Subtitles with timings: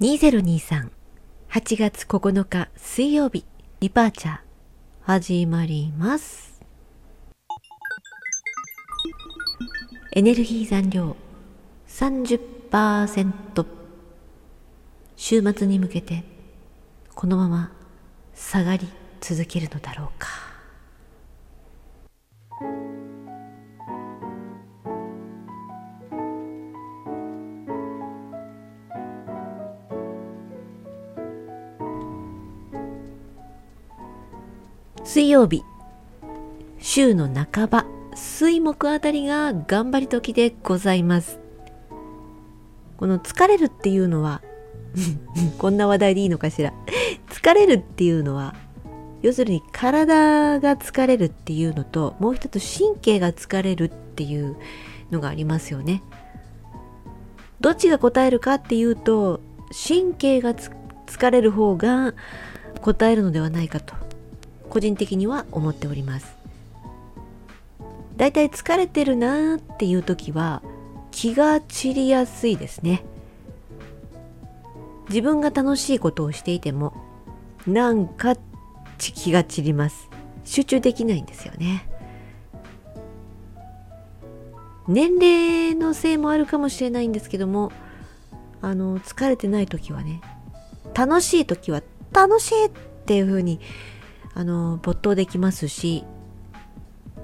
[0.00, 0.90] 2023
[1.50, 3.44] 8月9日水曜日。
[3.80, 4.38] リパーチャー。
[5.00, 6.60] 始まります。
[10.12, 11.16] エネルギー残量。
[11.88, 13.66] 30%
[15.16, 16.22] 週末に向けて
[17.16, 17.72] このまま
[18.36, 18.86] 下がり
[19.20, 20.28] 続けるのだろうか。
[35.08, 35.64] 水曜日。
[36.80, 41.40] 週の半ば水木あたりが頑張り時でございます。
[42.98, 44.42] この疲れるっていうのは
[45.56, 46.74] こんな話題でいいのかしら。
[47.30, 48.54] 疲れるっていうのは
[49.22, 54.56] 要するに体が疲れるっていうのともう一つ神経が疲れるっていう
[55.10, 56.02] のがありますよね。
[57.62, 59.40] どっちが答えるかっていうと
[59.88, 62.12] 神経が疲れる方が
[62.82, 64.07] 答えるのではないかと。
[64.70, 66.36] 個人的には思っております。
[68.16, 70.62] だいたい疲れてるなーっていう時は
[71.10, 73.04] 気が散りやすいですね。
[75.08, 76.92] 自分が楽しいことをしていても
[77.66, 78.36] なんか
[78.98, 80.08] 気が散ります。
[80.44, 81.88] 集中できないんですよね。
[84.88, 87.70] 年齢のせいもあるかもしれないんですけども
[88.62, 90.22] あの疲れてない時はね
[90.94, 92.70] 楽しい時は楽しいっ
[93.04, 93.60] ていう風に
[94.38, 96.04] あの没頭できますし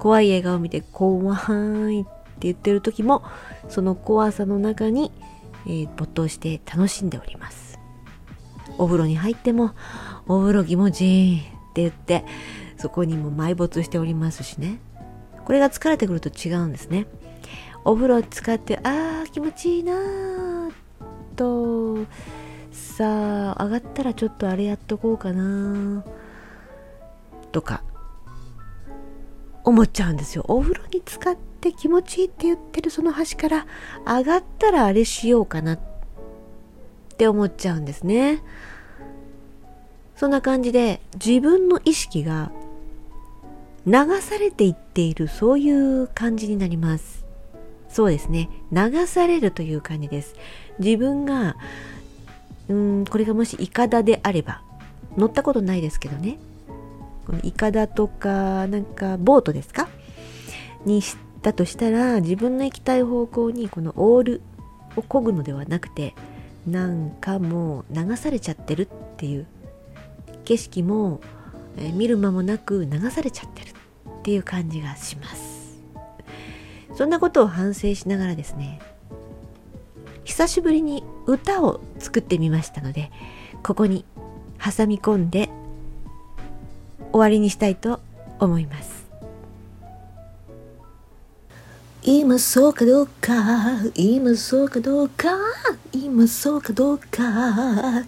[0.00, 1.36] 怖い映画を見て怖
[1.92, 3.22] いって言ってる時も
[3.68, 5.12] その怖さの中に、
[5.66, 7.78] えー、没頭して楽しんでおります。
[8.78, 9.70] お風呂に入っても
[10.26, 11.42] お風呂気持ちいいっ
[11.74, 12.24] て言って
[12.76, 14.80] そこにも埋没しておりますしね。
[15.44, 17.06] これが疲れてくると違うんですね。
[17.84, 20.72] お風呂使ってあー気持ちいいなー
[21.36, 22.04] と
[22.72, 26.04] さあ上がったらちょっとあれやっとこうかな
[27.56, 27.82] とか
[29.64, 30.44] 思っちゃうんですよ。
[30.46, 33.66] お風呂に使って気持ちいいって言ってるその端から
[34.06, 35.80] 上がったらあれしようかなっ
[37.16, 38.42] て思っちゃうんですね。
[40.16, 42.52] そんな感じで自分の意識が
[43.86, 47.24] 流されていっているそういう感じになります。
[47.88, 48.50] そうですね。
[48.70, 50.34] 流されるという感じです。
[50.78, 51.56] 自分が
[52.68, 54.60] うんこれがもしイカダであれば
[55.16, 56.36] 乗ったことないですけどね。
[57.26, 59.88] このイカダとかなんかボートですか？
[60.84, 64.42] にしたとしたら自分の行きたい方向にこのオール
[64.96, 66.14] を漕ぐのではなくて
[66.66, 69.46] なんかもう流されちゃってるっていう
[70.44, 71.20] 景色も、
[71.76, 73.72] え、見る間もなく流されちゃってるっ
[74.22, 75.80] ていう感じがします。
[76.94, 78.80] そんなことを反省しながらですね
[80.24, 83.10] 久しぶりに歌を作ってみましたので
[83.62, 84.06] ここに
[84.58, 85.50] 挟み込んで
[87.16, 88.00] 終わりにしたいと
[88.38, 89.06] 思います。
[92.02, 93.32] 今そうかどうか
[93.94, 95.28] 今そうかどうか
[95.92, 98.04] 今そうかどうか。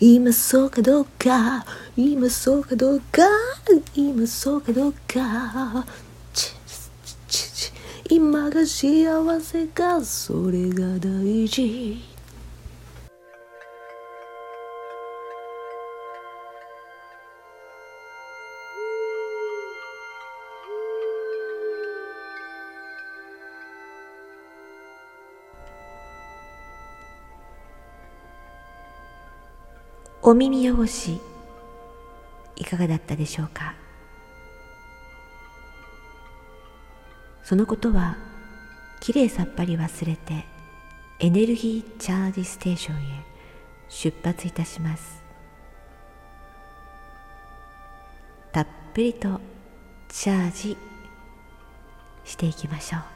[0.00, 1.64] 今そうかどうか
[1.96, 3.22] 今そうかどうか
[3.94, 5.86] 今そうかどうか。
[8.10, 12.13] 今が幸せかそれが大事。
[30.26, 31.20] お耳汚し
[32.56, 33.74] いかがだったでしょうか？
[37.42, 38.16] そのことは
[39.00, 40.46] きれいさっぱり忘れて
[41.20, 43.00] エネルギーチャージステーションへ
[43.90, 45.22] 出発いたします。
[48.50, 49.42] たっぷりと
[50.08, 50.78] チャージ
[52.24, 53.13] していきましょう。